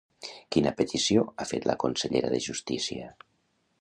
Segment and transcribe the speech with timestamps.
[0.55, 3.13] Quina petició ha fet la consellera de Justícia?